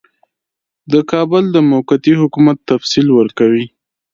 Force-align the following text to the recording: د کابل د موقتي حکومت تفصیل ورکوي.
د 0.91 0.93
کابل 1.11 1.43
د 1.51 1.57
موقتي 1.71 2.13
حکومت 2.21 2.57
تفصیل 2.69 3.07
ورکوي. 3.19 3.65